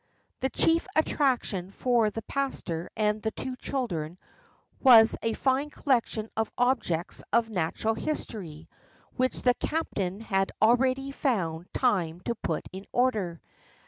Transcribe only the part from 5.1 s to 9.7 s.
a fine collection of objects of natural history, which the